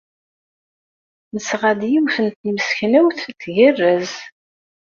[1.35, 4.11] Nesɣa-d yiwet n temseknewt tgerrez.